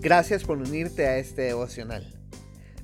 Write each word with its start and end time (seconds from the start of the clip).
Gracias 0.00 0.44
por 0.44 0.58
unirte 0.58 1.06
a 1.06 1.18
este 1.18 1.42
devocional. 1.42 2.06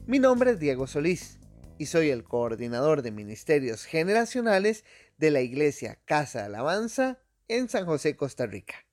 Mi 0.05 0.19
nombre 0.19 0.51
es 0.51 0.59
Diego 0.59 0.89
Solís 0.89 1.39
y 1.79 1.87
soy 1.87 2.11
el 2.11 2.25
coordinador 2.25 3.03
de 3.03 3.13
ministerios 3.13 3.85
generacionales 3.85 4.85
de 5.17 5.31
la 5.31 5.41
Iglesia 5.41 6.01
Casa 6.07 6.41
de 6.41 6.47
Alabanza 6.47 7.21
en 7.47 7.69
San 7.69 7.87
José, 7.87 8.17
Costa 8.17 8.47
Rica. 8.47 8.85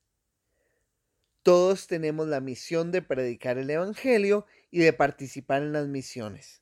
Todos 1.42 1.88
tenemos 1.88 2.28
la 2.28 2.42
misión 2.42 2.92
de 2.92 3.02
predicar 3.02 3.58
el 3.58 3.72
Evangelio 3.72 4.46
y 4.70 4.82
de 4.82 4.94
participar 4.94 5.64
en 5.64 5.74
las 5.74 5.88
misiones. 5.88 6.62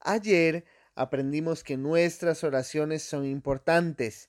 Ayer 0.00 0.64
aprendimos 0.96 1.62
que 1.62 1.76
nuestras 1.76 2.42
oraciones 2.42 3.04
son 3.04 3.24
importantes. 3.24 4.28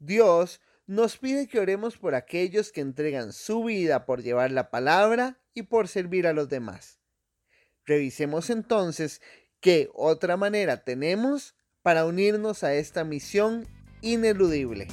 Dios 0.00 0.60
nos 0.88 1.18
pide 1.18 1.46
que 1.46 1.60
oremos 1.60 1.98
por 1.98 2.16
aquellos 2.16 2.72
que 2.72 2.80
entregan 2.80 3.32
su 3.32 3.62
vida 3.62 4.06
por 4.06 4.24
llevar 4.24 4.50
la 4.50 4.70
palabra 4.70 5.38
y 5.54 5.62
por 5.62 5.88
servir 5.88 6.26
a 6.26 6.32
los 6.32 6.48
demás. 6.48 7.00
Revisemos 7.86 8.50
entonces 8.50 9.22
qué 9.60 9.88
otra 9.94 10.36
manera 10.36 10.84
tenemos 10.84 11.54
para 11.82 12.04
unirnos 12.04 12.64
a 12.64 12.74
esta 12.74 13.04
misión 13.04 13.66
ineludible. 14.02 14.88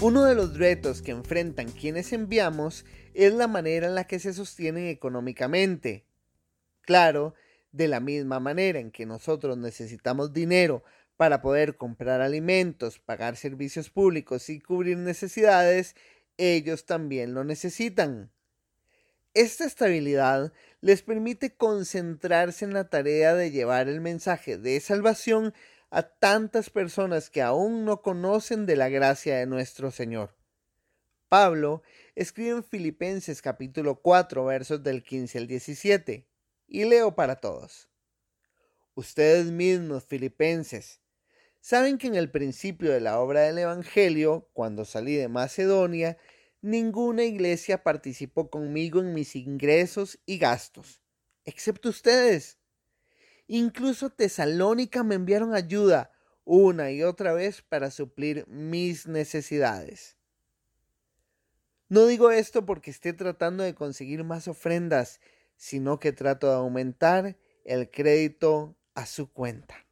Uno 0.00 0.24
de 0.24 0.36
los 0.36 0.56
retos 0.56 1.02
que 1.02 1.10
enfrentan 1.10 1.70
quienes 1.70 2.12
enviamos 2.12 2.86
es 3.14 3.34
la 3.34 3.48
manera 3.48 3.88
en 3.88 3.96
la 3.96 4.04
que 4.04 4.20
se 4.20 4.32
sostienen 4.32 4.86
económicamente. 4.86 6.07
Claro, 6.88 7.34
de 7.70 7.86
la 7.86 8.00
misma 8.00 8.40
manera 8.40 8.78
en 8.78 8.90
que 8.90 9.04
nosotros 9.04 9.58
necesitamos 9.58 10.32
dinero 10.32 10.82
para 11.18 11.42
poder 11.42 11.76
comprar 11.76 12.22
alimentos, 12.22 12.98
pagar 12.98 13.36
servicios 13.36 13.90
públicos 13.90 14.48
y 14.48 14.58
cubrir 14.58 14.96
necesidades, 14.96 15.96
ellos 16.38 16.86
también 16.86 17.34
lo 17.34 17.44
necesitan. 17.44 18.32
Esta 19.34 19.66
estabilidad 19.66 20.54
les 20.80 21.02
permite 21.02 21.54
concentrarse 21.54 22.64
en 22.64 22.72
la 22.72 22.88
tarea 22.88 23.34
de 23.34 23.50
llevar 23.50 23.90
el 23.90 24.00
mensaje 24.00 24.56
de 24.56 24.80
salvación 24.80 25.52
a 25.90 26.04
tantas 26.04 26.70
personas 26.70 27.28
que 27.28 27.42
aún 27.42 27.84
no 27.84 28.00
conocen 28.00 28.64
de 28.64 28.76
la 28.76 28.88
gracia 28.88 29.36
de 29.36 29.44
nuestro 29.44 29.90
Señor. 29.90 30.34
Pablo 31.28 31.82
escribe 32.14 32.56
en 32.56 32.64
Filipenses 32.64 33.42
capítulo 33.42 33.96
4 33.96 34.42
versos 34.46 34.82
del 34.82 35.02
15 35.02 35.36
al 35.36 35.46
17 35.46 36.24
y 36.68 36.84
leo 36.84 37.14
para 37.14 37.36
todos. 37.36 37.88
Ustedes 38.94 39.50
mismos, 39.50 40.04
filipenses, 40.04 41.00
saben 41.60 41.98
que 41.98 42.06
en 42.06 42.14
el 42.14 42.30
principio 42.30 42.92
de 42.92 43.00
la 43.00 43.18
obra 43.18 43.40
del 43.42 43.58
Evangelio, 43.58 44.48
cuando 44.52 44.84
salí 44.84 45.16
de 45.16 45.28
Macedonia, 45.28 46.18
ninguna 46.60 47.24
iglesia 47.24 47.82
participó 47.82 48.50
conmigo 48.50 49.00
en 49.00 49.14
mis 49.14 49.34
ingresos 49.34 50.18
y 50.26 50.38
gastos, 50.38 51.00
excepto 51.44 51.88
ustedes. 51.88 52.58
Incluso 53.46 54.10
Tesalónica 54.10 55.02
me 55.02 55.14
enviaron 55.14 55.54
ayuda 55.54 56.12
una 56.44 56.90
y 56.90 57.02
otra 57.02 57.32
vez 57.32 57.62
para 57.62 57.90
suplir 57.90 58.46
mis 58.48 59.06
necesidades. 59.06 60.16
No 61.88 62.06
digo 62.06 62.30
esto 62.30 62.66
porque 62.66 62.90
esté 62.90 63.14
tratando 63.14 63.64
de 63.64 63.74
conseguir 63.74 64.22
más 64.24 64.48
ofrendas, 64.48 65.20
sino 65.58 65.98
que 66.00 66.12
trato 66.12 66.46
de 66.46 66.54
aumentar 66.54 67.36
el 67.64 67.90
crédito 67.90 68.78
a 68.94 69.04
su 69.04 69.30
cuenta. 69.30 69.86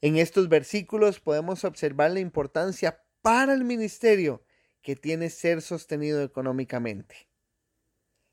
En 0.00 0.16
estos 0.16 0.48
versículos 0.48 1.18
podemos 1.18 1.64
observar 1.64 2.12
la 2.12 2.20
importancia 2.20 3.02
para 3.22 3.52
el 3.52 3.64
ministerio 3.64 4.44
que 4.82 4.96
tiene 4.96 5.28
ser 5.30 5.60
sostenido 5.62 6.22
económicamente. 6.22 7.28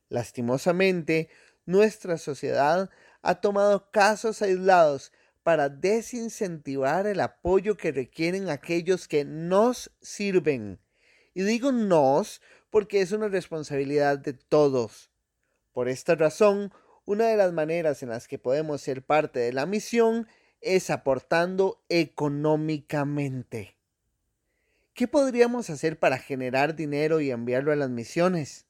Lastimosamente, 0.09 1.29
nuestra 1.65 2.17
sociedad 2.17 2.89
ha 3.21 3.41
tomado 3.41 3.89
casos 3.91 4.41
aislados 4.41 5.11
para 5.43 5.69
desincentivar 5.69 7.07
el 7.07 7.21
apoyo 7.21 7.77
que 7.77 7.91
requieren 7.91 8.49
aquellos 8.49 9.07
que 9.07 9.25
nos 9.25 9.91
sirven. 10.01 10.79
Y 11.33 11.43
digo 11.43 11.71
nos 11.71 12.41
porque 12.69 13.01
es 13.01 13.11
una 13.11 13.27
responsabilidad 13.27 14.17
de 14.19 14.33
todos. 14.33 15.09
Por 15.77 15.89
esta 15.89 16.15
razón, 16.15 16.73
una 17.05 17.27
de 17.27 17.37
las 17.37 17.53
maneras 17.53 18.01
en 18.01 18.09
las 18.09 18.27
que 18.27 18.39
podemos 18.39 18.81
ser 18.81 19.05
parte 19.05 19.39
de 19.41 19.53
la 19.53 19.67
misión 19.67 20.27
es 20.59 20.89
aportando 20.89 21.85
económicamente. 21.87 23.77
¿Qué 24.95 25.07
podríamos 25.07 25.69
hacer 25.69 25.99
para 25.99 26.17
generar 26.17 26.75
dinero 26.75 27.21
y 27.21 27.29
enviarlo 27.29 27.71
a 27.71 27.75
las 27.75 27.91
misiones? 27.91 28.65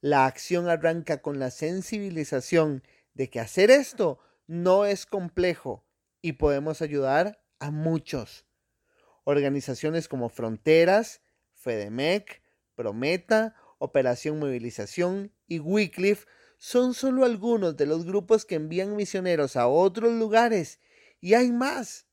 La 0.00 0.26
acción 0.26 0.68
arranca 0.68 1.22
con 1.22 1.40
la 1.40 1.50
sensibilización 1.50 2.84
de 3.14 3.28
que 3.28 3.40
hacer 3.40 3.72
esto 3.72 4.20
no 4.46 4.84
es 4.84 5.06
complejo 5.06 5.84
y 6.22 6.34
podemos 6.34 6.82
ayudar 6.82 7.42
a 7.58 7.72
muchos. 7.72 8.46
Organizaciones 9.24 10.06
como 10.06 10.28
Fronteras, 10.28 11.20
FEDEMEC, 11.54 12.42
Prometa, 12.76 13.56
Operación 13.78 14.38
Movilización 14.38 15.32
y 15.46 15.58
Wycliffe 15.58 16.26
son 16.58 16.94
solo 16.94 17.24
algunos 17.24 17.76
de 17.76 17.86
los 17.86 18.06
grupos 18.06 18.44
que 18.44 18.54
envían 18.54 18.96
misioneros 18.96 19.56
a 19.56 19.68
otros 19.68 20.12
lugares 20.12 20.80
y 21.20 21.34
hay 21.34 21.52
más. 21.52 22.06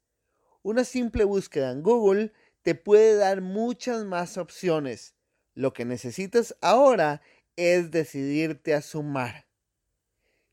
Una 0.61 0.83
simple 0.83 1.23
búsqueda 1.23 1.71
en 1.71 1.83
Google 1.83 2.33
te 2.61 2.75
puede 2.75 3.15
dar 3.15 3.41
muchas 3.41 4.05
más 4.05 4.37
opciones. 4.37 5.15
Lo 5.53 5.73
que 5.73 5.85
necesitas 5.85 6.55
ahora 6.61 7.21
es 7.55 7.91
decidirte 7.91 8.73
a 8.73 8.81
sumar. 8.81 9.47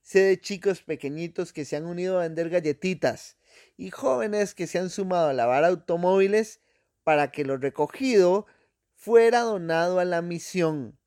Sé 0.03 0.21
de 0.21 0.41
chicos 0.41 0.83
pequeñitos 0.83 1.53
que 1.53 1.65
se 1.65 1.77
han 1.77 1.87
unido 1.87 2.19
a 2.19 2.23
vender 2.23 2.51
galletitas 2.51 3.37
y 3.77 3.91
jóvenes 3.91 4.55
que 4.55 4.67
se 4.67 4.79
han 4.79 4.91
sumado 4.91 5.29
a 5.29 5.33
lavar 5.33 5.65
automóviles 5.65 6.61
para 7.05 7.31
que 7.31 7.45
lo 7.45 7.57
recogido 7.57 8.47
fuera 8.95 9.41
donado 9.41 9.99
a 9.99 10.05
la 10.05 10.21
misión. 10.21 11.00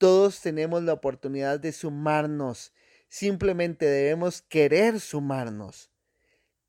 Todos 0.00 0.40
tenemos 0.40 0.82
la 0.82 0.94
oportunidad 0.94 1.60
de 1.60 1.72
sumarnos, 1.72 2.72
simplemente 3.10 3.84
debemos 3.84 4.40
querer 4.40 4.98
sumarnos. 4.98 5.90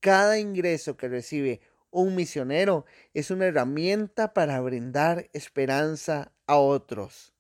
Cada 0.01 0.37
ingreso 0.37 0.97
que 0.97 1.07
recibe 1.07 1.61
un 1.91 2.13
misionero 2.13 2.83
es 3.13 3.31
una 3.31 3.45
herramienta 3.45 4.33
para 4.33 4.59
brindar 4.59 5.29
esperanza 5.31 6.33
a 6.45 6.57
otros. 6.57 7.33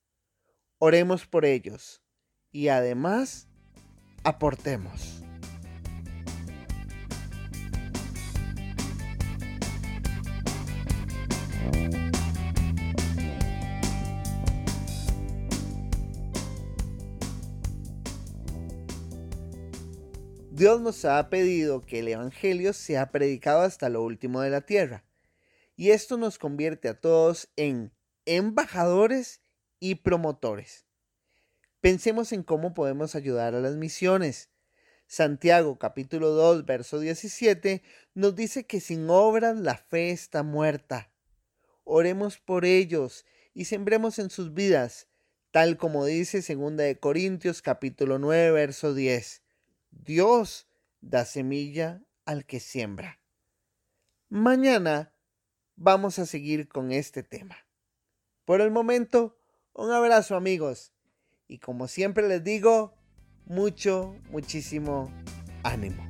Oremos 0.77 1.27
por 1.27 1.43
ellos 1.43 2.01
y 2.53 2.69
además 2.69 3.49
aportemos. 4.23 5.21
Dios 20.53 20.81
nos 20.81 21.05
ha 21.05 21.29
pedido 21.29 21.85
que 21.85 21.99
el 21.99 22.09
Evangelio 22.09 22.73
sea 22.73 23.09
predicado 23.09 23.61
hasta 23.61 23.87
lo 23.87 24.03
último 24.03 24.41
de 24.41 24.49
la 24.49 24.59
tierra. 24.59 25.05
Y 25.77 25.91
esto 25.91 26.17
nos 26.17 26.37
convierte 26.37 26.89
a 26.89 26.99
todos 26.99 27.47
en 27.55 27.93
embajadores 28.25 29.39
y 29.79 29.95
promotores. 29.95 30.83
Pensemos 31.79 32.33
en 32.33 32.43
cómo 32.43 32.73
podemos 32.73 33.15
ayudar 33.15 33.55
a 33.55 33.61
las 33.61 33.77
misiones. 33.77 34.49
Santiago 35.07 35.79
capítulo 35.79 36.31
2 36.31 36.65
verso 36.65 36.99
17 36.99 37.81
nos 38.13 38.35
dice 38.35 38.65
que 38.65 38.81
sin 38.81 39.09
obras 39.09 39.55
la 39.57 39.77
fe 39.77 40.11
está 40.11 40.43
muerta. 40.43 41.13
Oremos 41.85 42.39
por 42.39 42.65
ellos 42.65 43.25
y 43.53 43.65
sembremos 43.65 44.19
en 44.19 44.29
sus 44.29 44.53
vidas, 44.53 45.07
tal 45.51 45.77
como 45.77 46.05
dice 46.05 46.41
2 46.41 46.75
de 46.75 46.99
Corintios 46.99 47.61
capítulo 47.61 48.19
9 48.19 48.51
verso 48.51 48.93
10. 48.93 49.43
Dios 49.91 50.67
da 51.01 51.25
semilla 51.25 52.01
al 52.25 52.45
que 52.45 52.59
siembra. 52.59 53.19
Mañana 54.29 55.13
vamos 55.75 56.19
a 56.19 56.25
seguir 56.25 56.67
con 56.67 56.91
este 56.91 57.23
tema. 57.23 57.57
Por 58.45 58.61
el 58.61 58.71
momento, 58.71 59.37
un 59.73 59.91
abrazo 59.91 60.35
amigos 60.35 60.93
y 61.47 61.59
como 61.59 61.87
siempre 61.87 62.27
les 62.27 62.43
digo, 62.43 62.93
mucho, 63.45 64.15
muchísimo 64.29 65.11
ánimo. 65.63 66.07